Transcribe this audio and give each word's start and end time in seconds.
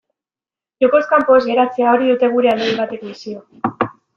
Jokoz 0.83 1.01
kanpo 1.11 1.35
ez 1.41 1.45
geratzea, 1.51 1.91
hori 1.91 2.09
dute 2.13 2.33
gurean 2.33 2.65
hainbatek 2.65 3.07
misio. 3.11 3.49